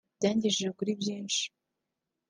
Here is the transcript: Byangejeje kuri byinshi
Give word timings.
Byangejeje 0.17 0.69
kuri 0.77 0.91
byinshi 1.01 1.43